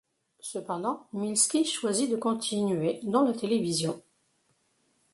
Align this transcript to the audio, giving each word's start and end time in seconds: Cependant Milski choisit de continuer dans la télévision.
Cependant 0.39 1.05
Milski 1.13 1.63
choisit 1.63 2.09
de 2.09 2.15
continuer 2.15 3.01
dans 3.03 3.21
la 3.21 3.33
télévision. 3.33 4.01